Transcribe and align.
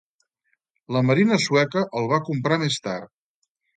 La 0.95 1.03
Marina 1.09 1.39
sueca 1.43 1.83
el 2.01 2.09
va 2.13 2.21
comprar 2.31 2.59
més 2.65 2.79
tard. 2.89 3.13